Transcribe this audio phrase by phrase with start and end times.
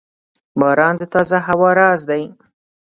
[0.59, 2.23] •باران د تازه هوا راز دی.